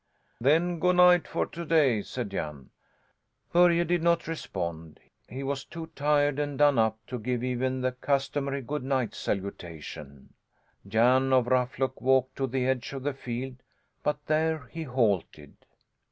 [0.39, 2.71] "Then go' night for to day," said Jan.
[3.53, 4.99] Börje did not respond.
[5.29, 10.33] He was too tired and done up to give even the customary good night salutation.
[10.87, 13.57] Jan of Ruffluck walked to the edge of the field;
[14.01, 15.53] but there he halted.